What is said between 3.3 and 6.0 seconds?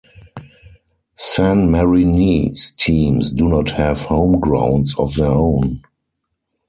do not have home grounds of their own.